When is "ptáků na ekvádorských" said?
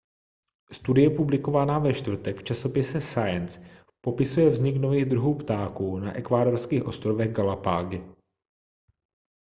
5.37-6.83